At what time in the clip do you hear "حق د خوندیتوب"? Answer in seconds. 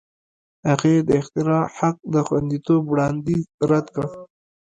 1.77-2.83